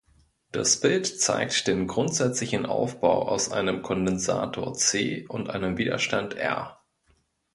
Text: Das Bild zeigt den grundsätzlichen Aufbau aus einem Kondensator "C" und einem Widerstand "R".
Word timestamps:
Das 0.51 0.79
Bild 0.79 1.05
zeigt 1.05 1.67
den 1.67 1.85
grundsätzlichen 1.85 2.65
Aufbau 2.65 3.27
aus 3.27 3.51
einem 3.51 3.83
Kondensator 3.83 4.73
"C" 4.73 5.27
und 5.27 5.51
einem 5.51 5.77
Widerstand 5.77 6.33
"R". 6.33 6.81